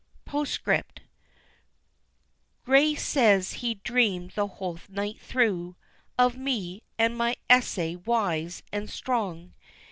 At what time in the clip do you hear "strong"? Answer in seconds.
8.89-9.53